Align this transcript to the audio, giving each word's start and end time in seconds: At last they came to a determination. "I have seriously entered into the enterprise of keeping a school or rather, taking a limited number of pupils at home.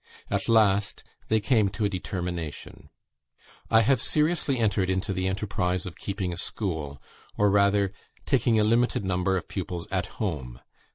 At 0.31 0.49
last 0.49 1.03
they 1.27 1.39
came 1.39 1.69
to 1.69 1.85
a 1.85 1.87
determination. 1.87 2.89
"I 3.69 3.81
have 3.81 4.01
seriously 4.01 4.57
entered 4.57 4.89
into 4.89 5.13
the 5.13 5.27
enterprise 5.27 5.85
of 5.85 5.95
keeping 5.95 6.33
a 6.33 6.37
school 6.37 6.99
or 7.37 7.51
rather, 7.51 7.93
taking 8.25 8.59
a 8.59 8.63
limited 8.63 9.05
number 9.05 9.37
of 9.37 9.47
pupils 9.47 9.85
at 9.91 10.07
home. 10.17 10.59